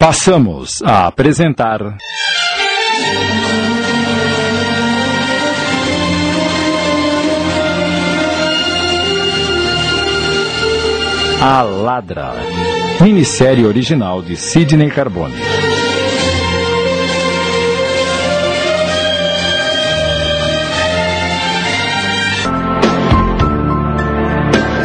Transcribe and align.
Passamos 0.00 0.80
a 0.84 1.08
apresentar. 1.08 1.80
A 11.42 11.62
Ladra, 11.62 12.32
minissérie 13.00 13.66
original 13.66 14.22
de 14.22 14.36
Sidney 14.36 14.88
Carbone. 14.88 15.34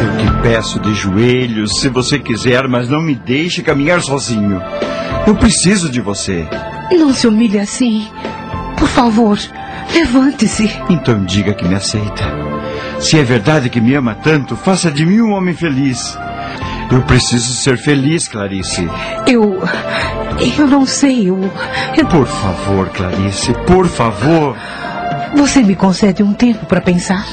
Eu 0.02 0.16
te 0.18 0.42
peço 0.42 0.80
de 0.80 0.92
joelhos, 0.92 1.80
se 1.80 1.88
você 1.88 2.18
quiser, 2.18 2.66
mas 2.66 2.88
não 2.88 3.00
me 3.00 3.14
deixe 3.14 3.62
caminhar 3.62 4.00
sozinho. 4.02 4.60
Eu 5.26 5.34
preciso 5.34 5.88
de 5.90 6.00
você. 6.00 6.46
Não 6.92 7.12
se 7.12 7.26
humilhe 7.26 7.58
assim. 7.58 8.08
Por 8.78 8.88
favor, 8.88 9.38
levante-se. 9.92 10.70
Então 10.90 11.24
diga 11.24 11.54
que 11.54 11.66
me 11.66 11.74
aceita. 11.74 12.24
Se 13.00 13.18
é 13.18 13.24
verdade 13.24 13.70
que 13.70 13.80
me 13.80 13.94
ama 13.94 14.14
tanto, 14.14 14.56
faça 14.56 14.90
de 14.90 15.04
mim 15.04 15.20
um 15.20 15.32
homem 15.32 15.54
feliz. 15.54 16.16
Eu 16.90 17.02
preciso 17.02 17.54
ser 17.54 17.76
feliz, 17.78 18.28
Clarice. 18.28 18.88
Eu. 19.26 19.62
Eu 20.58 20.66
não 20.66 20.86
sei. 20.86 21.30
Eu. 21.30 21.50
eu... 21.96 22.06
Por 22.06 22.26
favor, 22.26 22.88
Clarice, 22.90 23.52
por 23.66 23.88
favor. 23.88 24.56
Você 25.36 25.62
me 25.62 25.74
concede 25.74 26.22
um 26.22 26.32
tempo 26.32 26.66
para 26.66 26.80
pensar? 26.80 27.24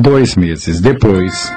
Dois 0.00 0.36
meses 0.36 0.80
depois. 0.80 1.52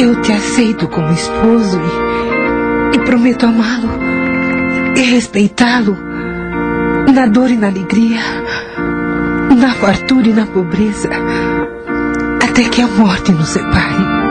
Eu 0.00 0.20
te 0.20 0.32
aceito 0.32 0.88
como 0.88 1.12
esposo 1.12 1.80
e, 1.80 2.96
e 2.96 3.04
prometo 3.04 3.46
amá-lo 3.46 3.88
e 4.96 5.02
respeitá-lo 5.12 5.96
na 7.14 7.26
dor 7.26 7.50
e 7.50 7.56
na 7.56 7.68
alegria, 7.68 8.20
na 9.56 9.72
fartura 9.74 10.26
e 10.26 10.32
na 10.32 10.46
pobreza, 10.46 11.08
até 12.42 12.68
que 12.68 12.82
a 12.82 12.88
morte 12.88 13.30
nos 13.30 13.48
separe. 13.48 14.21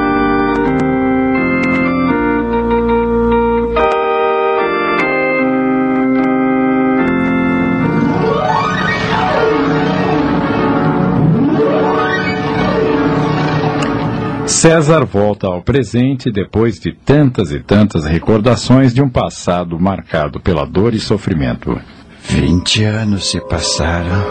César 14.62 15.06
volta 15.06 15.48
ao 15.48 15.64
presente 15.64 16.32
depois 16.32 16.80
de 16.80 16.92
tantas 16.92 17.52
e 17.52 17.60
tantas 17.60 18.06
recordações 18.06 18.94
de 18.94 19.02
um 19.02 19.10
passado 19.10 19.80
marcado 19.80 20.40
pela 20.40 20.68
dor 20.68 20.94
e 20.94 21.00
sofrimento. 21.00 21.82
Vinte 22.22 22.84
anos 22.84 23.32
se 23.32 23.42
passaram. 23.42 24.24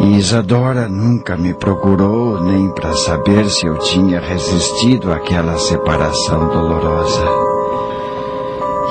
E 0.00 0.16
Isadora 0.16 0.88
nunca 0.88 1.36
me 1.36 1.52
procurou 1.52 2.42
nem 2.42 2.72
para 2.72 2.94
saber 2.94 3.50
se 3.50 3.66
eu 3.66 3.76
tinha 3.80 4.18
resistido 4.18 5.12
àquela 5.12 5.58
separação 5.58 6.48
dolorosa. 6.48 7.26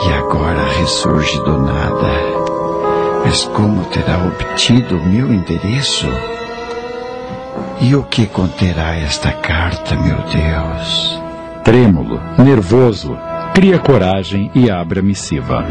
E 0.05 0.13
agora 0.13 0.67
ressurge 0.77 1.39
do 1.39 1.57
nada. 1.57 2.11
Mas 3.25 3.43
como 3.45 3.85
terá 3.85 4.23
obtido 4.27 4.97
o 4.97 5.03
meu 5.03 5.33
endereço? 5.33 6.05
E 7.81 7.95
o 7.95 8.03
que 8.03 8.27
conterá 8.27 8.95
esta 8.95 9.31
carta, 9.31 9.95
meu 9.95 10.17
Deus? 10.17 11.21
Trêmulo, 11.63 12.21
nervoso, 12.37 13.17
cria 13.53 13.79
coragem 13.79 14.51
e 14.53 14.69
abre 14.69 14.99
a 14.99 15.03
missiva. 15.03 15.65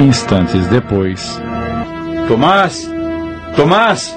Instantes 0.00 0.66
depois. 0.68 1.40
Tomás! 2.28 2.88
Tomás! 3.56 4.16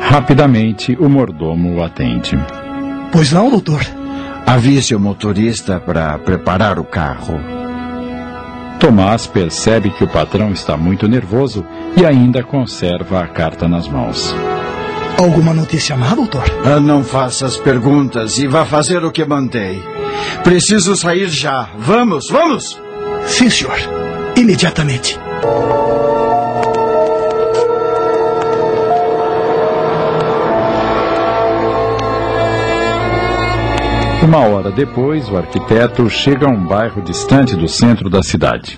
Rapidamente, 0.00 0.96
o 0.98 1.08
mordomo 1.08 1.76
o 1.76 1.82
atende. 1.82 2.38
Pois 3.12 3.32
não, 3.32 3.50
doutor? 3.50 3.82
Avise 4.46 4.94
o 4.94 5.00
motorista 5.00 5.80
para 5.80 6.18
preparar 6.18 6.78
o 6.78 6.84
carro. 6.84 7.55
Tomás 8.78 9.26
percebe 9.26 9.90
que 9.90 10.04
o 10.04 10.08
patrão 10.08 10.52
está 10.52 10.76
muito 10.76 11.08
nervoso 11.08 11.64
e 11.96 12.04
ainda 12.04 12.42
conserva 12.42 13.20
a 13.20 13.26
carta 13.26 13.66
nas 13.66 13.88
mãos. 13.88 14.34
Alguma 15.18 15.54
notícia 15.54 15.96
má, 15.96 16.14
doutor? 16.14 16.44
Ah, 16.64 16.78
não 16.78 17.02
faça 17.02 17.46
as 17.46 17.56
perguntas 17.56 18.38
e 18.38 18.46
vá 18.46 18.66
fazer 18.66 19.02
o 19.02 19.10
que 19.10 19.24
mandei. 19.24 19.82
Preciso 20.44 20.94
sair 20.94 21.28
já. 21.28 21.70
Vamos, 21.78 22.26
vamos! 22.30 22.78
Sim, 23.26 23.48
senhor. 23.48 23.78
Imediatamente. 24.36 25.18
Uma 34.26 34.40
hora 34.40 34.72
depois, 34.72 35.28
o 35.28 35.36
arquiteto 35.36 36.10
chega 36.10 36.48
a 36.48 36.50
um 36.50 36.66
bairro 36.66 37.00
distante 37.00 37.54
do 37.54 37.68
centro 37.68 38.10
da 38.10 38.24
cidade. 38.24 38.76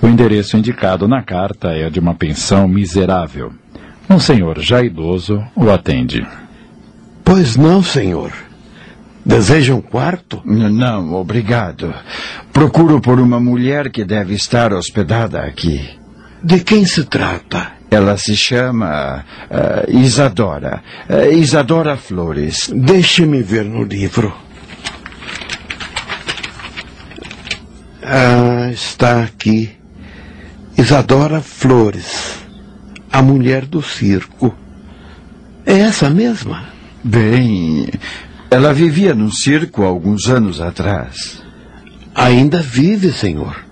O 0.00 0.06
endereço 0.06 0.56
indicado 0.56 1.06
na 1.06 1.22
carta 1.22 1.68
é 1.68 1.90
de 1.90 2.00
uma 2.00 2.14
pensão 2.14 2.66
miserável. 2.66 3.52
Um 4.08 4.18
senhor 4.18 4.58
já 4.58 4.82
idoso 4.82 5.44
o 5.54 5.70
atende. 5.70 6.26
Pois 7.22 7.56
não, 7.56 7.82
senhor. 7.82 8.32
Deseja 9.22 9.74
um 9.74 9.82
quarto? 9.82 10.40
Não, 10.46 11.12
obrigado. 11.12 11.92
Procuro 12.50 13.02
por 13.02 13.20
uma 13.20 13.38
mulher 13.38 13.90
que 13.90 14.02
deve 14.02 14.32
estar 14.32 14.72
hospedada 14.72 15.42
aqui. 15.42 15.90
De 16.42 16.58
quem 16.60 16.86
se 16.86 17.04
trata? 17.04 17.72
Ela 17.90 18.16
se 18.16 18.34
chama 18.34 19.26
uh, 19.50 19.94
Isadora. 19.94 20.82
Uh, 21.06 21.34
Isadora 21.34 21.98
Flores. 21.98 22.72
Deixe-me 22.74 23.42
ver 23.42 23.66
no 23.66 23.84
livro. 23.84 24.32
Ah, 28.12 28.68
está 28.72 29.22
aqui. 29.22 29.70
Isadora 30.76 31.40
Flores, 31.40 32.40
a 33.12 33.22
mulher 33.22 33.64
do 33.64 33.80
circo. 33.80 34.52
É 35.64 35.78
essa 35.78 36.10
mesma? 36.10 36.64
Bem, 37.04 37.88
ela 38.50 38.74
vivia 38.74 39.14
num 39.14 39.30
circo 39.30 39.84
há 39.84 39.86
alguns 39.86 40.26
anos 40.26 40.60
atrás. 40.60 41.40
Ainda 42.12 42.60
vive, 42.60 43.12
senhor. 43.12 43.64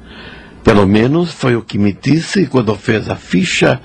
Pelo 0.63 0.87
menos 0.87 1.33
foi 1.33 1.57
o 1.57 1.63
que 1.63 1.77
me 1.77 1.93
disse 1.93 2.47
quando 2.47 2.77
fez 2.77 3.11
a 3.11 3.17
ficha 3.17 3.81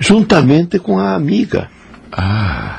juntamente 0.00 0.78
com 0.78 0.98
a 0.98 1.14
amiga. 1.14 1.68
Ah, 2.10 2.78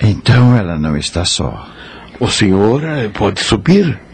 então 0.00 0.56
ela 0.56 0.78
não 0.78 0.96
está 0.96 1.24
só. 1.24 1.68
O 2.20 2.30
senhor 2.30 2.82
pode 3.14 3.40
subir. 3.40 4.05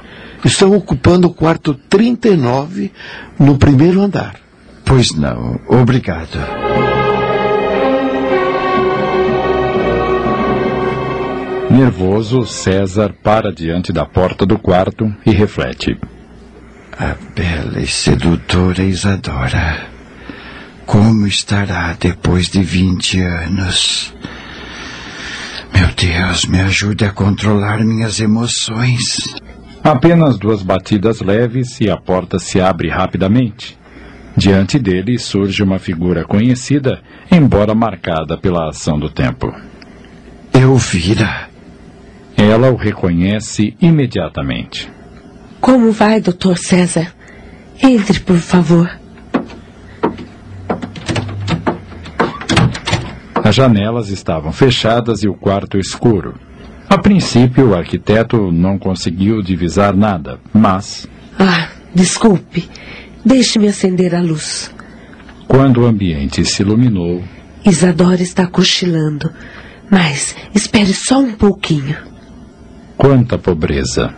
Estão 0.45 0.75
ocupando 0.77 1.29
o 1.29 1.35
quarto 1.35 1.75
39 1.75 2.91
no 3.39 3.57
primeiro 3.57 4.01
andar. 4.01 4.37
Pois 4.85 5.13
não, 5.13 5.61
obrigado. 5.69 6.39
Nervoso, 11.71 12.45
César 12.45 13.15
para 13.23 13.51
diante 13.51 13.93
da 13.93 14.05
porta 14.05 14.45
do 14.45 14.59
quarto 14.59 15.11
e 15.25 15.31
reflete. 15.31 15.99
A 16.99 17.15
bela 17.35 17.81
e 17.81 17.87
sedutora 17.87 18.83
Isadora. 18.83 19.87
Como 20.85 21.27
estará 21.27 21.97
depois 21.99 22.49
de 22.49 22.63
20 22.63 23.21
anos? 23.21 24.13
Meu 25.73 25.89
Deus, 25.97 26.45
me 26.45 26.61
ajude 26.61 27.07
a 27.07 27.11
controlar 27.11 27.83
minhas 27.83 28.21
emoções. 28.21 29.35
Apenas 29.85 30.39
duas 30.39 30.63
batidas 30.63 31.21
leves 31.21 31.81
e 31.81 31.91
a 31.91 31.97
porta 31.97 32.39
se 32.39 32.61
abre 32.61 32.89
rapidamente. 32.89 33.77
Diante 34.37 34.79
dele 34.79 35.19
surge 35.19 35.63
uma 35.63 35.79
figura 35.79 36.25
conhecida, 36.25 37.01
embora 37.31 37.75
marcada 37.75 38.39
pela 38.39 38.69
ação 38.69 38.99
do 38.99 39.11
tempo. 39.11 39.53
Elvira. 40.55 41.49
Ela 42.37 42.71
o 42.71 42.77
reconhece 42.77 43.77
imediatamente. 43.81 44.89
Como 45.61 45.91
vai, 45.91 46.21
doutor 46.21 46.57
César? 46.57 47.13
Entre, 47.83 48.21
por 48.21 48.39
favor. 48.39 48.89
As 53.35 53.55
janelas 53.55 54.09
estavam 54.09 54.53
fechadas 54.53 55.23
e 55.25 55.29
o 55.29 55.35
quarto 55.35 55.77
escuro. 55.77 56.35
A 56.93 56.99
princípio, 56.99 57.71
o 57.71 57.75
arquiteto 57.75 58.53
não 58.53 58.79
conseguiu 58.79 59.41
divisar 59.41 59.97
nada, 59.97 60.39
mas. 60.53 61.09
Ah, 61.39 61.69
Desculpe, 61.95 62.69
deixe-me 63.25 63.69
acender 63.69 64.15
a 64.15 64.21
luz. 64.21 64.71
Quando 65.47 65.83
o 65.83 65.87
ambiente 65.87 66.45
se 66.45 66.63
iluminou, 66.63 67.23
Isadora 67.65 68.23
está 68.23 68.47
cochilando, 68.47 69.31
mas 69.91 70.35
espere 70.55 70.93
só 70.95 71.19
um 71.19 71.33
pouquinho. 71.33 71.97
quanta 72.97 73.39
pobreza! 73.39 74.15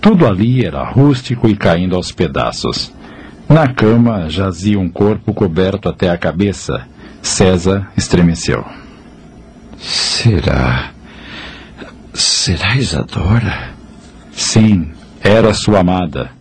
Tudo 0.00 0.26
ali 0.26 0.64
era 0.66 0.82
rústico 0.84 1.48
e 1.48 1.56
caindo 1.56 1.94
aos 1.96 2.10
pedaços. 2.12 2.92
Na 3.48 3.72
cama 3.72 4.28
jazia 4.28 4.78
um 4.78 4.88
corpo 4.88 5.32
coberto 5.32 5.88
até 5.88 6.10
a 6.10 6.18
cabeça. 6.18 6.86
César 7.22 7.90
estremeceu. 7.96 8.64
Será. 9.78 10.90
Será 12.44 12.74
Isadora? 12.74 13.70
Sim, 14.32 14.90
era 15.22 15.54
sua 15.54 15.78
amada. 15.78 16.32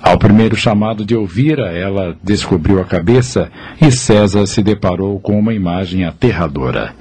Ao 0.00 0.16
primeiro 0.16 0.54
chamado 0.54 1.04
de 1.04 1.16
ouvira, 1.16 1.76
ela 1.76 2.16
descobriu 2.22 2.80
a 2.80 2.84
cabeça 2.84 3.50
e 3.80 3.90
César 3.90 4.46
se 4.46 4.62
deparou 4.62 5.18
com 5.18 5.36
uma 5.36 5.52
imagem 5.52 6.04
aterradora. 6.04 6.94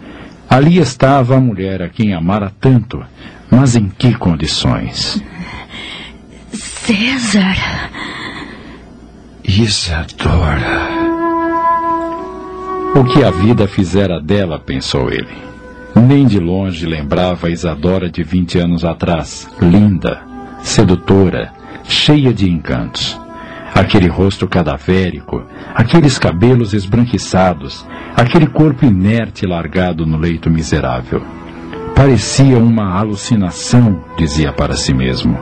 Ali 0.50 0.80
estava 0.80 1.36
a 1.36 1.40
mulher 1.40 1.84
a 1.84 1.90
quem 1.90 2.16
amara 2.16 2.52
tanto, 2.60 3.06
mas 3.48 3.76
em 3.76 3.88
que 3.88 4.16
condições? 4.16 5.24
César, 6.52 7.92
Isadora. 9.44 10.90
O 12.96 13.04
que 13.04 13.24
a 13.24 13.30
vida 13.30 13.68
fizera 13.68 14.20
dela, 14.20 14.58
pensou 14.58 15.12
ele. 15.12 15.51
Nem 16.02 16.26
de 16.26 16.40
longe 16.40 16.88
lembrava 16.88 17.52
Isadora 17.52 18.10
de 18.10 18.24
20 18.24 18.58
anos 18.58 18.84
atrás, 18.84 19.48
linda, 19.62 20.22
sedutora, 20.64 21.54
cheia 21.84 22.34
de 22.34 22.50
encantos. 22.50 23.20
Aquele 23.74 24.08
rosto 24.08 24.48
cadavérico, 24.48 25.44
aqueles 25.76 26.18
cabelos 26.18 26.74
esbranquiçados, 26.74 27.86
aquele 28.16 28.48
corpo 28.48 28.84
inerte 28.84 29.46
largado 29.46 30.06
no 30.06 30.18
leito 30.18 30.50
miserável. 30.50 31.22
Parecia 31.96 32.58
uma 32.58 32.98
alucinação, 32.98 34.04
dizia 34.18 34.52
para 34.52 34.76
si 34.76 34.96
mesmo. 34.96 35.38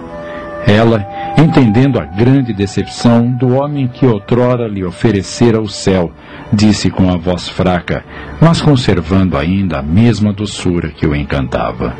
Ela, 0.68 1.06
entendendo 1.38 2.00
a 2.00 2.06
grande 2.06 2.54
decepção 2.54 3.32
do 3.32 3.56
homem 3.56 3.88
que 3.88 4.06
outrora 4.06 4.68
lhe 4.68 4.84
oferecera 4.84 5.60
o 5.62 5.68
céu, 5.68 6.12
disse 6.54 6.90
com 6.90 7.10
a 7.10 7.18
voz 7.18 7.48
fraca, 7.50 8.04
mas 8.42 8.62
conservando 8.62 9.38
ainda 9.38 9.80
a 9.80 9.84
mesma 9.84 10.32
doçura 10.34 10.90
que 10.90 11.08
o 11.08 11.16
encantava. 11.16 11.96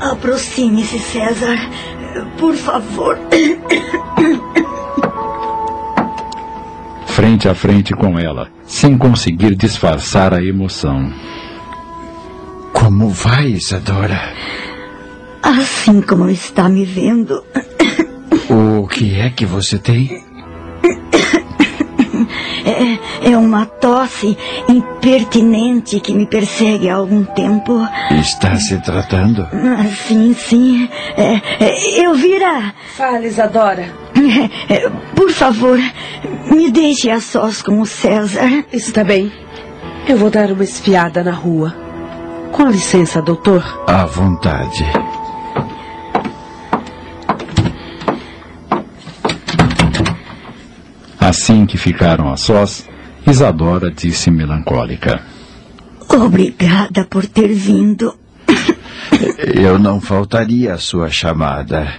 aproxime-se, 0.00 0.98
César. 0.98 1.58
Por 2.38 2.54
favor. 2.54 3.18
Frente 7.06 7.48
a 7.48 7.54
frente 7.54 7.94
com 7.94 8.18
ela, 8.18 8.48
sem 8.64 8.96
conseguir 8.98 9.54
disfarçar 9.54 10.34
a 10.34 10.42
emoção. 10.42 11.12
Como 12.72 13.08
vai, 13.10 13.46
Isadora? 13.48 14.20
Assim 15.42 16.00
como 16.02 16.28
está 16.30 16.68
me 16.68 16.84
vendo, 16.84 17.42
O 18.48 18.86
que 18.86 19.18
é 19.18 19.30
que 19.30 19.44
você 19.44 19.78
tem? 19.78 20.22
é 23.24 23.36
uma 23.36 23.66
tosse 23.66 24.36
impertinente 24.68 25.98
que 26.00 26.14
me 26.14 26.26
persegue 26.26 26.88
há 26.88 26.94
algum 26.96 27.24
tempo. 27.24 27.80
Está 28.10 28.56
se 28.56 28.78
tratando? 28.82 29.48
Ah, 29.52 29.84
Sim, 30.06 30.34
sim. 30.34 30.88
É, 31.16 31.40
é, 31.64 32.00
Elvira, 32.04 32.72
Fale, 32.96 33.26
Isadora. 33.28 33.92
é, 34.68 34.74
é, 34.74 34.90
por 35.16 35.30
favor, 35.30 35.78
me 36.50 36.70
deixe 36.70 37.10
a 37.10 37.20
sós 37.20 37.62
com 37.62 37.80
o 37.80 37.86
César. 37.86 38.64
Está 38.72 39.02
bem. 39.02 39.32
Eu 40.08 40.16
vou 40.16 40.30
dar 40.30 40.50
uma 40.52 40.64
espiada 40.64 41.22
na 41.24 41.32
rua. 41.32 41.74
Com 42.52 42.66
licença, 42.68 43.22
doutor. 43.22 43.62
À 43.86 44.04
vontade. 44.04 44.84
Assim 51.32 51.64
que 51.64 51.78
ficaram 51.78 52.30
a 52.30 52.36
sós, 52.36 52.86
Isadora 53.26 53.90
disse 53.90 54.30
melancólica. 54.30 55.22
Obrigada 56.06 57.06
por 57.06 57.24
ter 57.24 57.48
vindo. 57.54 58.14
Eu 59.54 59.78
não 59.78 59.98
faltaria 59.98 60.74
à 60.74 60.76
sua 60.76 61.08
chamada. 61.08 61.90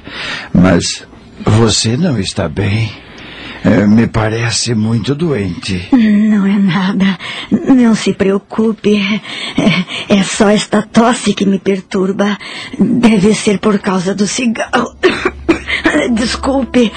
Mas 0.53 1.07
você 1.43 1.97
não 1.97 2.19
está 2.19 2.47
bem. 2.47 2.91
Eh, 3.65 3.87
Me 3.87 4.05
parece 4.05 4.75
muito 4.75 5.15
doente. 5.15 5.89
Não 5.91 6.45
é 6.45 6.59
nada. 6.59 7.17
Não 7.49 7.95
se 7.95 8.13
preocupe. 8.13 9.01
É, 10.09 10.13
é 10.19 10.21
só 10.21 10.49
esta 10.49 10.83
tosse 10.83 11.33
que 11.33 11.43
me 11.43 11.57
perturba. 11.57 12.37
Deve 12.79 13.33
ser 13.33 13.57
por 13.57 13.79
causa 13.79 14.13
do 14.13 14.27
cigarro. 14.27 14.95
Desculpe. 16.11 16.91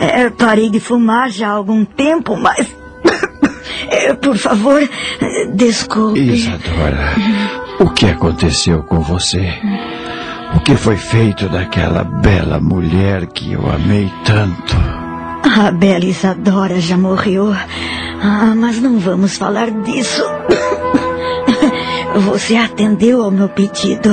É, 0.00 0.22
é, 0.22 0.30
Parei 0.30 0.70
de 0.70 0.80
fumar 0.80 1.30
já 1.30 1.48
há 1.48 1.52
algum 1.52 1.84
tempo, 1.84 2.36
mas. 2.36 2.66
É, 3.88 4.14
Por 4.14 4.36
favor, 4.36 4.80
desculpe. 5.54 6.18
Isadora, 6.20 7.14
o 7.78 7.90
que 7.90 8.06
aconteceu 8.06 8.82
com 8.82 9.00
você? 9.00 9.52
O 10.56 10.60
que 10.60 10.74
foi 10.74 10.96
feito 10.96 11.48
daquela 11.48 12.02
bela 12.02 12.58
mulher 12.58 13.26
que 13.26 13.52
eu 13.52 13.70
amei 13.70 14.10
tanto? 14.24 14.76
A 15.58 15.70
bela 15.70 16.04
Isadora 16.04 16.80
já 16.80 16.96
morreu. 16.96 17.54
Ah, 18.22 18.54
mas 18.56 18.80
não 18.80 18.98
vamos 18.98 19.36
falar 19.36 19.70
disso. 19.70 20.22
Você 22.32 22.56
atendeu 22.56 23.22
ao 23.22 23.30
meu 23.30 23.48
pedido 23.48 24.10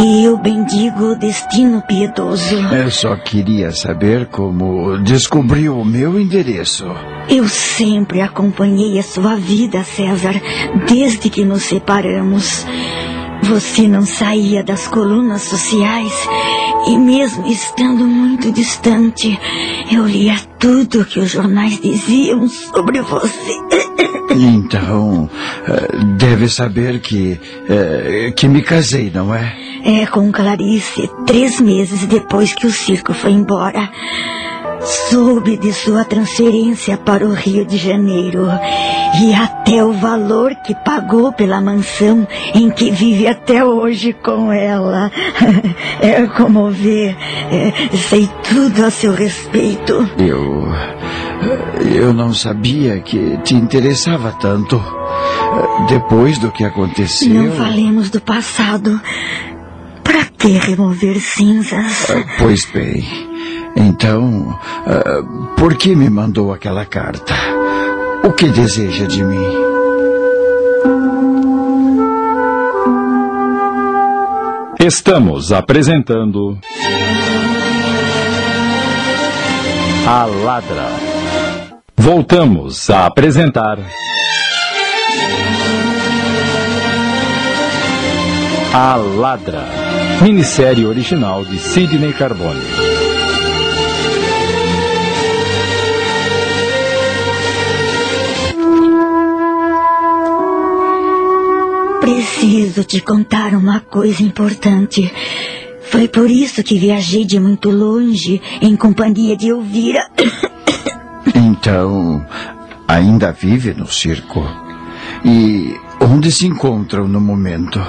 e 0.00 0.24
eu 0.24 0.36
bendigo 0.36 1.12
o 1.12 1.16
destino 1.16 1.82
piedoso. 1.82 2.56
Eu 2.72 2.90
só 2.90 3.16
queria 3.16 3.72
saber 3.72 4.26
como 4.26 4.96
descobriu 4.98 5.78
o 5.78 5.84
meu 5.84 6.20
endereço. 6.20 6.86
Eu 7.28 7.48
sempre 7.48 8.20
acompanhei 8.20 8.98
a 8.98 9.02
sua 9.02 9.36
vida, 9.36 9.82
César, 9.82 10.40
desde 10.86 11.28
que 11.28 11.44
nos 11.44 11.64
separamos. 11.64 12.64
Você 13.42 13.88
não 13.88 14.04
saía 14.04 14.62
das 14.62 14.86
colunas 14.88 15.42
sociais 15.42 16.12
e 16.86 16.98
mesmo 16.98 17.46
estando 17.46 18.04
muito 18.04 18.50
distante, 18.52 19.38
eu 19.90 20.06
lia 20.06 20.36
tudo 20.58 21.04
que 21.04 21.20
os 21.20 21.30
jornais 21.30 21.80
diziam 21.80 22.48
sobre 22.48 23.00
você. 23.00 23.58
Então, 24.30 25.28
eh, 25.66 25.88
deve 26.16 26.48
saber 26.48 27.00
que 27.00 27.40
eh, 27.68 28.32
que 28.36 28.46
me 28.46 28.62
casei, 28.62 29.10
não 29.12 29.34
é? 29.34 29.56
É 29.84 30.06
com 30.06 30.30
Clarice, 30.30 31.10
três 31.26 31.60
meses 31.60 32.06
depois 32.06 32.52
que 32.52 32.66
o 32.66 32.70
circo 32.70 33.14
foi 33.14 33.32
embora. 33.32 33.90
Soube 34.80 35.56
de 35.56 35.72
sua 35.72 36.04
transferência 36.04 36.96
para 36.96 37.26
o 37.26 37.32
Rio 37.32 37.64
de 37.64 37.76
Janeiro 37.76 38.46
e 39.20 39.34
até 39.34 39.84
o 39.84 39.92
valor 39.92 40.54
que 40.64 40.74
pagou 40.74 41.32
pela 41.32 41.60
mansão 41.60 42.26
em 42.54 42.70
que 42.70 42.90
vive 42.90 43.26
até 43.26 43.64
hoje 43.64 44.12
com 44.12 44.52
ela. 44.52 45.10
É 46.00 46.24
como 46.28 46.70
ver, 46.70 47.16
é, 47.50 47.72
sei 47.96 48.30
tudo 48.48 48.84
a 48.84 48.90
seu 48.90 49.12
respeito. 49.12 50.08
Eu 50.16 50.68
eu 51.92 52.12
não 52.12 52.32
sabia 52.32 53.00
que 53.00 53.36
te 53.38 53.54
interessava 53.54 54.32
tanto. 54.40 54.80
Depois 55.88 56.38
do 56.38 56.50
que 56.50 56.64
aconteceu. 56.64 57.34
Não 57.34 57.52
falemos 57.52 58.10
do 58.10 58.20
passado. 58.20 59.00
Para 60.04 60.24
que 60.24 60.48
remover 60.48 61.20
cinzas? 61.20 62.10
Ah, 62.10 62.24
Pois 62.38 62.64
bem. 62.72 63.27
Então, 63.80 64.58
ah, 64.86 65.22
por 65.56 65.76
que 65.76 65.94
me 65.94 66.10
mandou 66.10 66.52
aquela 66.52 66.84
carta? 66.84 67.32
O 68.24 68.32
que 68.32 68.48
deseja 68.48 69.06
de 69.06 69.22
mim? 69.22 69.38
Estamos 74.80 75.52
apresentando. 75.52 76.58
A 80.08 80.24
Ladra. 80.24 80.88
Voltamos 81.96 82.90
a 82.90 83.06
apresentar. 83.06 83.78
A 88.74 88.96
Ladra. 88.96 89.64
Minissérie 90.20 90.84
original 90.84 91.44
de 91.44 91.58
Sidney 91.60 92.12
Carbone. 92.12 92.87
Preciso 102.78 102.84
te 102.84 103.00
contar 103.00 103.54
uma 103.54 103.80
coisa 103.80 104.22
importante. 104.22 105.12
Foi 105.90 106.06
por 106.06 106.30
isso 106.30 106.62
que 106.62 106.78
viajei 106.78 107.24
de 107.24 107.40
muito 107.40 107.70
longe, 107.70 108.40
em 108.60 108.76
companhia 108.76 109.36
de 109.36 109.48
Elvira. 109.48 110.08
Então, 111.34 112.24
ainda 112.86 113.32
vive 113.32 113.74
no 113.74 113.86
circo. 113.86 114.42
E 115.24 115.74
onde 116.00 116.30
se 116.30 116.46
encontram 116.46 117.06
no 117.08 117.20
momento? 117.20 117.80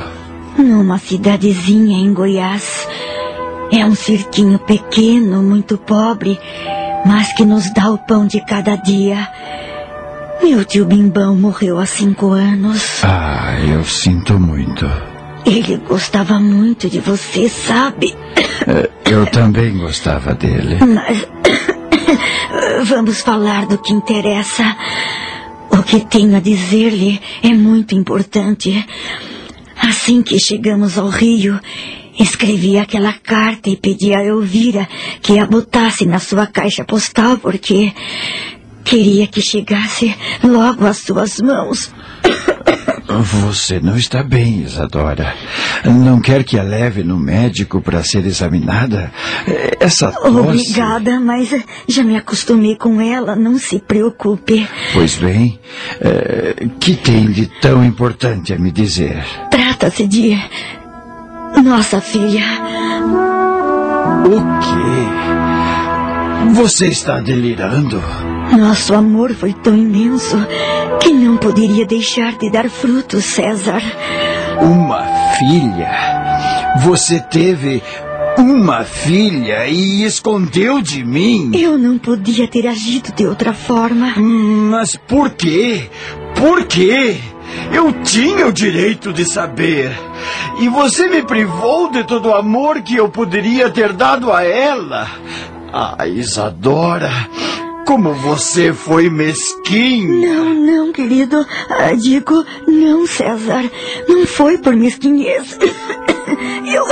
Numa 0.57 0.97
cidadezinha 0.97 1.99
em 1.99 2.13
Goiás. 2.13 2.87
É 3.71 3.85
um 3.85 3.95
cirquinho 3.95 4.57
pequeno, 4.59 5.41
muito 5.43 5.77
pobre, 5.77 6.39
mas 7.05 7.31
que 7.33 7.45
nos 7.45 7.71
dá 7.73 7.91
o 7.91 7.97
pão 7.97 8.25
de 8.25 8.41
cada 8.41 8.75
dia. 8.75 9.29
Meu 10.41 10.65
tio 10.65 10.85
Bimbão 10.85 11.35
morreu 11.35 11.79
há 11.79 11.85
cinco 11.85 12.31
anos. 12.31 13.03
Ah, 13.03 13.28
eu 13.67 13.83
sinto 13.83 14.39
muito. 14.39 14.85
Ele 15.45 15.77
gostava 15.77 16.39
muito 16.39 16.89
de 16.89 16.99
você, 16.99 17.49
sabe? 17.49 18.15
É, 18.67 18.89
eu 19.11 19.25
também 19.25 19.77
gostava 19.77 20.33
dele. 20.33 20.77
Mas. 20.85 21.27
Vamos 22.85 23.21
falar 23.21 23.65
do 23.65 23.77
que 23.77 23.93
interessa. 23.93 24.75
O 25.71 25.83
que 25.83 25.99
tenho 26.01 26.35
a 26.35 26.39
dizer-lhe 26.39 27.19
é 27.43 27.49
muito 27.49 27.95
importante. 27.95 28.85
Assim 29.77 30.21
que 30.21 30.39
chegamos 30.39 30.97
ao 30.97 31.07
Rio, 31.07 31.59
escrevi 32.19 32.77
aquela 32.77 33.13
carta 33.13 33.69
e 33.69 33.77
pedi 33.77 34.13
a 34.13 34.23
Elvira 34.23 34.87
que 35.21 35.39
a 35.39 35.45
botasse 35.45 36.05
na 36.05 36.19
sua 36.19 36.45
caixa 36.45 36.83
postal 36.83 37.37
porque 37.37 37.93
queria 38.83 39.27
que 39.27 39.41
chegasse 39.41 40.15
logo 40.43 40.85
às 40.85 40.97
suas 40.97 41.39
mãos. 41.39 41.93
Você 43.09 43.79
não 43.79 43.97
está 43.97 44.23
bem, 44.23 44.61
Isadora. 44.61 45.33
Não 45.83 46.21
quer 46.21 46.43
que 46.43 46.59
a 46.59 46.63
leve 46.63 47.03
no 47.03 47.17
médico 47.17 47.81
para 47.81 48.03
ser 48.03 48.25
examinada? 48.25 49.11
Essa 49.79 50.11
tosse... 50.11 50.37
Obrigada, 50.37 51.19
mas 51.19 51.49
já 51.87 52.03
me 52.03 52.15
acostumei 52.15 52.75
com 52.75 53.01
ela, 53.01 53.35
não 53.35 53.57
se 53.57 53.79
preocupe. 53.79 54.67
Pois 54.93 55.15
bem, 55.15 55.59
é, 55.99 56.67
que 56.79 56.95
tem 56.95 57.31
de 57.31 57.47
tão 57.59 57.83
importante 57.83 58.53
a 58.53 58.59
me 58.59 58.71
dizer? 58.71 59.23
Trata-se 59.49 60.07
de... 60.07 60.37
Nossa 61.63 61.99
filha. 61.99 62.45
O 64.25 64.59
quê? 64.61 65.18
Você 66.47 66.87
está 66.87 67.19
delirando? 67.19 68.01
Nosso 68.57 68.93
amor 68.95 69.33
foi 69.33 69.53
tão 69.53 69.75
imenso 69.75 70.37
que 71.01 71.13
não 71.13 71.37
poderia 71.37 71.85
deixar 71.85 72.37
de 72.37 72.49
dar 72.49 72.69
frutos, 72.69 73.25
César. 73.25 73.81
Uma 74.59 75.03
filha? 75.37 75.91
Você 76.83 77.19
teve 77.19 77.83
uma 78.37 78.83
filha 78.83 79.67
e 79.67 80.03
escondeu 80.03 80.81
de 80.81 81.03
mim? 81.03 81.51
Eu 81.53 81.77
não 81.77 81.97
podia 81.97 82.47
ter 82.47 82.67
agido 82.67 83.13
de 83.13 83.25
outra 83.25 83.53
forma. 83.53 84.13
Mas 84.17 84.95
por 84.95 85.29
quê? 85.31 85.89
Por 86.35 86.65
quê? 86.65 87.17
Eu 87.73 87.91
tinha 88.03 88.47
o 88.47 88.53
direito 88.53 89.13
de 89.13 89.25
saber. 89.25 89.91
E 90.59 90.67
você 90.69 91.07
me 91.07 91.21
privou 91.21 91.91
de 91.91 92.03
todo 92.03 92.29
o 92.29 92.33
amor 92.35 92.81
que 92.81 92.95
eu 92.95 93.09
poderia 93.09 93.69
ter 93.69 93.93
dado 93.93 94.31
a 94.31 94.43
ela. 94.43 95.07
Ah, 95.71 96.07
Isadora, 96.07 97.11
como 97.85 98.13
você 98.13 98.73
foi 98.73 99.09
mesquinho. 99.09 100.21
Não, 100.21 100.53
não, 100.53 100.91
querido. 100.91 101.45
Ah, 101.69 101.93
digo, 101.93 102.43
não, 102.67 103.05
César. 103.05 103.63
Não 104.07 104.25
foi 104.25 104.57
por 104.57 104.75
mesquinhez. 104.75 105.57
Eu, 106.69 106.85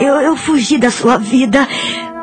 eu, 0.00 0.14
eu 0.20 0.36
fugi 0.36 0.78
da 0.78 0.90
sua 0.90 1.18
vida 1.18 1.66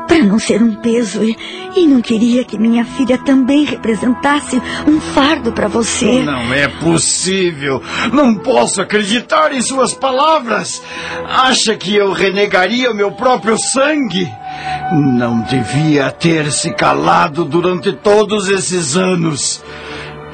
para 0.07 0.23
não 0.23 0.39
ser 0.39 0.61
um 0.61 0.75
peso 0.75 1.23
e, 1.23 1.35
e, 1.75 1.87
não 1.87 2.01
queria 2.01 2.43
que 2.43 2.57
minha 2.57 2.85
filha 2.85 3.17
também 3.17 3.65
representasse 3.65 4.61
um 4.87 4.99
fardo 4.99 5.51
para 5.51 5.67
você. 5.67 6.23
Não 6.23 6.53
é 6.53 6.67
possível. 6.67 7.81
Não 8.11 8.35
posso 8.35 8.81
acreditar 8.81 9.53
em 9.53 9.61
suas 9.61 9.93
palavras. 9.93 10.81
Acha 11.27 11.75
que 11.75 11.95
eu 11.95 12.11
renegaria 12.11 12.91
o 12.91 12.95
meu 12.95 13.11
próprio 13.11 13.57
sangue? 13.57 14.31
Não 14.91 15.41
devia 15.41 16.11
ter 16.11 16.51
se 16.51 16.71
calado 16.73 17.43
durante 17.43 17.91
todos 17.93 18.49
esses 18.49 18.95
anos. 18.95 19.63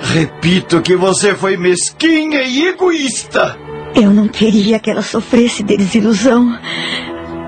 Repito 0.01 0.81
que 0.81 0.95
você 0.95 1.35
foi 1.35 1.57
mesquinha 1.57 2.41
e 2.41 2.67
egoísta. 2.67 3.57
Eu 3.93 4.09
não 4.09 4.27
queria 4.27 4.79
que 4.79 4.89
ela 4.89 5.01
sofresse 5.01 5.63
de 5.63 5.77
desilusão. 5.77 6.57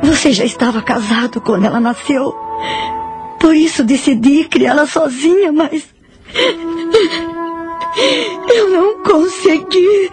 Você 0.03 0.31
já 0.31 0.43
estava 0.43 0.81
casado 0.81 1.41
quando 1.41 1.65
ela 1.65 1.79
nasceu. 1.79 2.35
Por 3.39 3.55
isso 3.55 3.83
decidi 3.83 4.43
criá-la 4.45 4.85
sozinha, 4.85 5.51
mas. 5.51 5.85
Eu 8.53 8.69
não 8.69 9.03
consegui. 9.03 10.11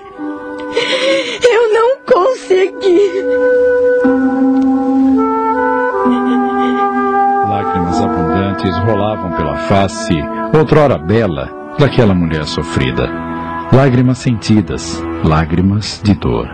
Eu 1.42 1.72
não 1.72 1.96
consegui. 2.06 3.10
Lágrimas 7.48 8.00
abundantes 8.00 8.76
rolavam 8.78 9.32
pela 9.32 9.56
face, 9.56 10.14
outrora 10.56 10.98
bela, 10.98 11.74
daquela 11.78 12.14
mulher 12.14 12.44
sofrida. 12.46 13.08
Lágrimas 13.72 14.18
sentidas, 14.18 15.02
lágrimas 15.24 16.00
de 16.02 16.14
dor. 16.14 16.48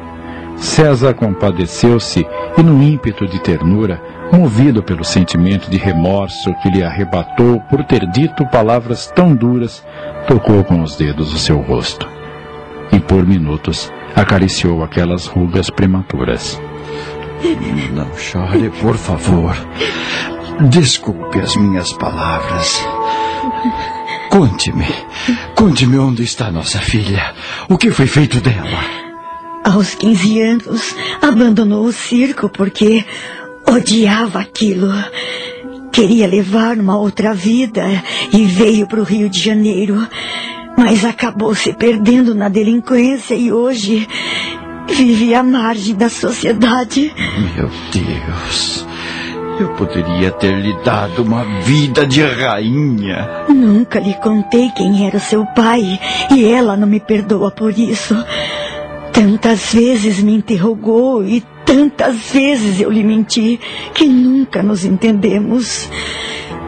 César 0.56 1.14
compadeceu-se 1.14 2.26
e, 2.56 2.62
no 2.62 2.82
ímpeto 2.82 3.26
de 3.26 3.38
ternura, 3.40 4.00
movido 4.32 4.82
pelo 4.82 5.04
sentimento 5.04 5.70
de 5.70 5.76
remorso 5.76 6.54
que 6.62 6.70
lhe 6.70 6.82
arrebatou 6.82 7.60
por 7.70 7.84
ter 7.84 8.06
dito 8.10 8.46
palavras 8.46 9.06
tão 9.14 9.34
duras, 9.34 9.84
tocou 10.26 10.64
com 10.64 10.82
os 10.82 10.96
dedos 10.96 11.32
o 11.32 11.38
seu 11.38 11.60
rosto. 11.60 12.08
E 12.92 12.98
por 12.98 13.26
minutos 13.26 13.92
acariciou 14.14 14.82
aquelas 14.82 15.26
rugas 15.26 15.70
prematuras. 15.70 16.60
Não 17.92 18.16
chore, 18.16 18.70
por 18.80 18.96
favor. 18.96 19.54
Desculpe 20.70 21.38
as 21.38 21.54
minhas 21.56 21.92
palavras. 21.92 22.82
Conte-me. 24.30 24.86
Conte-me 25.54 25.98
onde 25.98 26.22
está 26.22 26.50
nossa 26.50 26.78
filha. 26.78 27.34
O 27.68 27.76
que 27.76 27.90
foi 27.90 28.06
feito 28.06 28.40
dela? 28.40 29.05
Aos 29.66 29.96
15 29.96 30.40
anos, 30.42 30.94
abandonou 31.20 31.86
o 31.86 31.92
circo 31.92 32.48
porque 32.48 33.04
odiava 33.68 34.38
aquilo. 34.38 34.92
Queria 35.90 36.28
levar 36.28 36.78
uma 36.78 36.96
outra 36.96 37.34
vida 37.34 37.82
e 38.32 38.44
veio 38.44 38.86
para 38.86 39.00
o 39.00 39.02
Rio 39.02 39.28
de 39.28 39.40
Janeiro. 39.40 40.06
Mas 40.78 41.04
acabou 41.04 41.52
se 41.52 41.72
perdendo 41.72 42.32
na 42.32 42.48
delinquência 42.48 43.34
e 43.34 43.50
hoje 43.50 44.06
vive 44.88 45.34
à 45.34 45.42
margem 45.42 45.96
da 45.96 46.08
sociedade. 46.08 47.12
Meu 47.56 47.68
Deus. 47.92 48.86
Eu 49.58 49.70
poderia 49.70 50.30
ter 50.30 50.54
lhe 50.60 50.76
dado 50.84 51.22
uma 51.22 51.42
vida 51.62 52.06
de 52.06 52.22
rainha. 52.22 53.46
Nunca 53.48 53.98
lhe 53.98 54.14
contei 54.14 54.70
quem 54.76 55.08
era 55.08 55.18
seu 55.18 55.44
pai 55.44 55.98
e 56.30 56.44
ela 56.44 56.76
não 56.76 56.86
me 56.86 57.00
perdoa 57.00 57.50
por 57.50 57.76
isso. 57.76 58.14
Tantas 59.16 59.72
vezes 59.72 60.22
me 60.22 60.34
interrogou 60.34 61.24
e 61.24 61.42
tantas 61.64 62.16
vezes 62.32 62.78
eu 62.82 62.90
lhe 62.90 63.02
menti 63.02 63.58
que 63.94 64.06
nunca 64.06 64.62
nos 64.62 64.84
entendemos. 64.84 65.88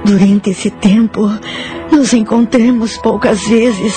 Durante 0.03 0.49
esse 0.49 0.71
tempo, 0.71 1.29
nos 1.93 2.15
encontramos 2.15 2.97
poucas 2.97 3.47
vezes 3.47 3.95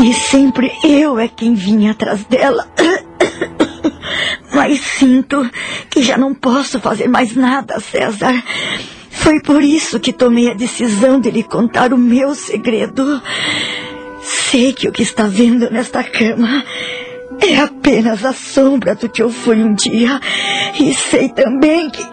e 0.00 0.10
sempre 0.14 0.72
eu 0.82 1.18
é 1.18 1.28
quem 1.28 1.52
vinha 1.52 1.90
atrás 1.90 2.24
dela. 2.24 2.66
Mas 4.54 4.80
sinto 4.80 5.46
que 5.90 6.00
já 6.00 6.16
não 6.16 6.32
posso 6.32 6.80
fazer 6.80 7.08
mais 7.08 7.36
nada, 7.36 7.78
César. 7.78 8.42
Foi 9.10 9.38
por 9.42 9.62
isso 9.62 10.00
que 10.00 10.14
tomei 10.14 10.50
a 10.50 10.54
decisão 10.54 11.20
de 11.20 11.30
lhe 11.30 11.42
contar 11.42 11.92
o 11.92 11.98
meu 11.98 12.34
segredo. 12.34 13.20
Sei 14.22 14.72
que 14.72 14.88
o 14.88 14.92
que 14.92 15.02
está 15.02 15.24
vendo 15.26 15.70
nesta 15.70 16.02
cama 16.02 16.64
é 17.42 17.58
apenas 17.58 18.24
a 18.24 18.32
sombra 18.32 18.94
do 18.94 19.08
que 19.08 19.22
eu 19.22 19.30
fui 19.30 19.62
um 19.62 19.74
dia. 19.74 20.20
E 20.78 20.94
sei 20.94 21.28
também 21.28 21.90
que. 21.90 22.02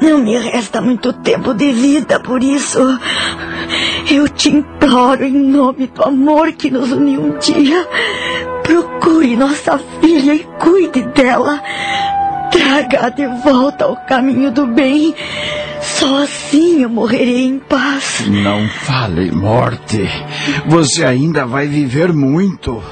Não 0.00 0.18
me 0.18 0.36
resta 0.36 0.80
muito 0.82 1.12
tempo 1.12 1.54
de 1.54 1.72
vida, 1.72 2.20
por 2.20 2.42
isso. 2.42 2.80
Eu 4.10 4.28
te 4.28 4.50
imploro, 4.50 5.24
em 5.24 5.32
nome 5.32 5.86
do 5.86 6.02
amor 6.02 6.52
que 6.52 6.70
nos 6.70 6.92
uniu 6.92 7.22
um 7.22 7.38
dia, 7.38 7.88
procure 8.62 9.36
nossa 9.36 9.78
filha 10.00 10.34
e 10.34 10.46
cuide 10.58 11.02
dela. 11.02 11.62
Traga-a 12.50 13.08
de 13.08 13.26
volta 13.42 13.86
ao 13.86 13.96
caminho 14.06 14.50
do 14.50 14.66
bem. 14.66 15.14
Só 15.80 16.22
assim 16.22 16.82
eu 16.82 16.88
morrerei 16.88 17.46
em 17.46 17.58
paz. 17.58 18.24
Não 18.26 18.68
fale 18.68 19.30
morte. 19.30 20.08
Você 20.66 21.04
ainda 21.04 21.46
vai 21.46 21.66
viver 21.66 22.12
muito. 22.12 22.82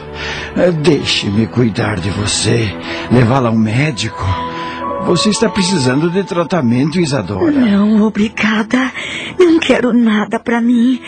Deixe-me 0.82 1.47
cuidar 1.47 1.99
de 1.99 2.11
você, 2.11 2.75
levá-la 3.11 3.49
ao 3.49 3.56
médico. 3.56 4.23
Você 5.04 5.30
está 5.30 5.49
precisando 5.49 6.11
de 6.11 6.23
tratamento, 6.23 7.00
Isadora. 7.00 7.50
Não, 7.50 8.02
obrigada. 8.02 8.92
Não 9.38 9.59
quero 9.59 9.92
nada 9.92 10.38
para 10.38 10.61
mim. 10.61 11.00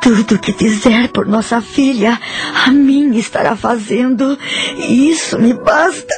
Tudo 0.00 0.38
que 0.38 0.52
fizer 0.52 1.08
por 1.08 1.26
nossa 1.26 1.60
filha, 1.60 2.18
a 2.64 2.70
mim 2.70 3.16
estará 3.16 3.54
fazendo. 3.54 4.38
Isso 4.88 5.38
me 5.38 5.52
basta. 5.52 6.14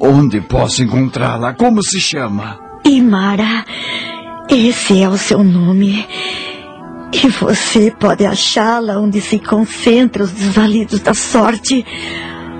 Onde 0.00 0.40
posso 0.40 0.82
encontrá-la? 0.82 1.54
Como 1.54 1.82
se 1.82 2.00
chama? 2.00 2.58
Imara, 2.84 3.64
esse 4.48 5.02
é 5.02 5.08
o 5.08 5.18
seu 5.18 5.42
nome. 5.42 6.06
E 7.24 7.28
você 7.28 7.90
pode 7.90 8.26
achá-la 8.26 8.98
onde 8.98 9.22
se 9.22 9.38
concentram 9.38 10.26
os 10.26 10.32
desvalidos 10.32 11.00
da 11.00 11.14
sorte, 11.14 11.84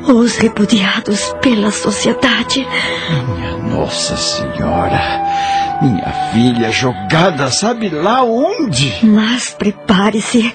os 0.09 0.39
repudiados 0.39 1.35
pela 1.43 1.71
sociedade. 1.71 2.67
Minha 3.29 3.59
Nossa 3.59 4.17
Senhora. 4.17 5.23
Minha 5.83 6.11
filha 6.33 6.73
jogada 6.73 7.51
sabe 7.51 7.91
lá 7.91 8.23
onde? 8.23 8.95
Mas 9.03 9.51
prepare-se. 9.51 10.55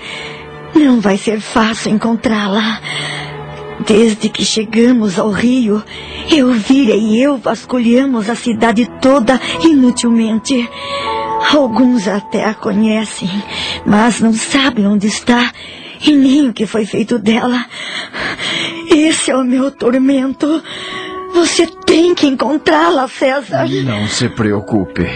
Não 0.73 0.99
vai 0.99 1.17
ser 1.17 1.39
fácil 1.39 1.91
encontrá-la. 1.91 2.79
Desde 3.85 4.29
que 4.29 4.43
chegamos 4.43 5.19
ao 5.19 5.29
rio, 5.29 5.83
Elvira 6.31 6.95
e 6.95 7.21
eu 7.21 7.37
vasculhamos 7.37 8.29
a 8.29 8.35
cidade 8.35 8.89
toda 8.99 9.39
inutilmente. 9.63 10.67
Alguns 11.49 12.07
até 12.07 12.45
a 12.45 12.53
conhecem, 12.53 13.29
mas 13.85 14.21
não 14.21 14.33
sabem 14.33 14.87
onde 14.87 15.07
está 15.07 15.51
e 16.05 16.11
nem 16.11 16.49
o 16.49 16.53
que 16.53 16.65
foi 16.65 16.85
feito 16.85 17.17
dela. 17.19 17.65
Esse 18.89 19.31
é 19.31 19.35
o 19.35 19.43
meu 19.43 19.71
tormento. 19.71 20.63
Você 21.33 21.65
tem 21.85 22.13
que 22.13 22.27
encontrá-la, 22.27 23.07
César. 23.07 23.67
Não 23.83 24.07
se 24.07 24.29
preocupe. 24.29 25.07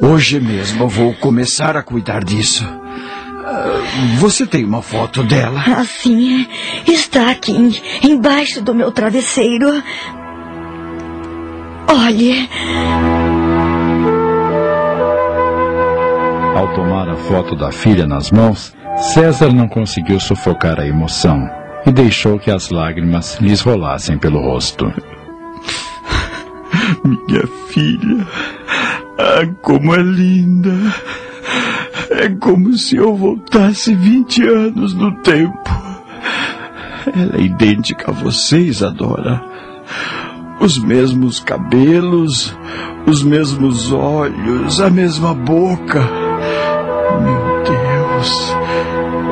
Hoje 0.00 0.38
mesmo 0.38 0.88
vou 0.88 1.14
começar 1.14 1.76
a 1.76 1.82
cuidar 1.82 2.22
disso. 2.24 2.64
Ah, 3.44 3.80
você 4.18 4.46
tem 4.46 4.64
uma 4.64 4.82
foto 4.82 5.22
dela? 5.22 5.64
Ah, 5.66 5.84
sim. 5.84 6.46
Está 6.86 7.30
aqui, 7.30 7.80
embaixo 8.02 8.60
do 8.60 8.74
meu 8.74 8.92
travesseiro. 8.92 9.82
Olhe. 11.88 12.48
Ao 16.60 16.68
tomar 16.74 17.08
a 17.08 17.16
foto 17.16 17.56
da 17.56 17.72
filha 17.72 18.06
nas 18.06 18.30
mãos, 18.30 18.76
César 19.14 19.50
não 19.50 19.66
conseguiu 19.66 20.20
sufocar 20.20 20.78
a 20.78 20.86
emoção 20.86 21.48
e 21.86 21.90
deixou 21.90 22.38
que 22.38 22.50
as 22.50 22.68
lágrimas 22.68 23.38
lhes 23.40 23.62
rolassem 23.62 24.18
pelo 24.18 24.42
rosto. 24.42 24.92
Minha 27.02 27.46
filha. 27.68 28.26
Ah, 29.18 29.50
como 29.62 29.94
é 29.94 30.02
linda. 30.02 30.74
É 32.10 32.28
como 32.28 32.74
se 32.74 32.96
eu 32.96 33.16
voltasse 33.16 33.94
20 33.94 34.46
anos 34.46 34.92
no 34.92 35.12
tempo. 35.22 35.70
Ela 37.06 37.38
é 37.38 37.40
idêntica 37.40 38.10
a 38.10 38.12
você, 38.12 38.58
Isadora. 38.58 39.42
Os 40.60 40.76
mesmos 40.76 41.40
cabelos, 41.40 42.54
os 43.06 43.22
mesmos 43.22 43.90
olhos, 43.90 44.78
a 44.78 44.90
mesma 44.90 45.32
boca. 45.32 46.19
Deus. 48.20 48.54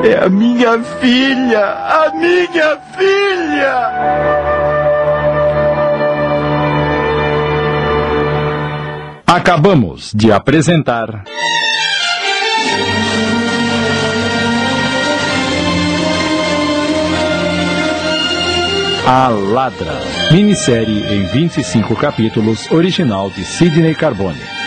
É 0.03 0.25
a 0.25 0.29
minha 0.29 0.79
filha! 0.99 1.65
A 1.65 2.11
minha 2.15 2.77
filha! 2.97 3.89
Acabamos 9.27 10.11
de 10.13 10.31
apresentar. 10.31 11.23
A 19.05 19.27
Ladra, 19.27 19.99
minissérie 20.31 21.03
em 21.11 21.25
25 21.25 21.95
capítulos, 21.95 22.69
original 22.71 23.31
de 23.31 23.43
Sidney 23.43 23.95
Carbone. 23.95 24.58